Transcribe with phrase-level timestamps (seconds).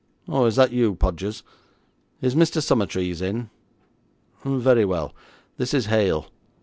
[0.27, 1.43] Oh, is that you, Podgers?
[2.21, 2.59] Is Mr.
[2.59, 3.51] Summertrees in?
[4.43, 5.13] Very well.
[5.57, 6.25] This is Hale.